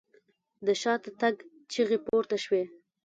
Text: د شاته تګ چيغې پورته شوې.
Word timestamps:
د 0.65 0.67
شاته 0.81 1.09
تګ 1.21 1.35
چيغې 1.71 1.97
پورته 2.05 2.37
شوې. 2.43 2.63